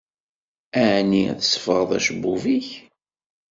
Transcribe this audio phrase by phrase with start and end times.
[0.81, 2.69] Aɛni tsebɣeḍ acebbub-ik?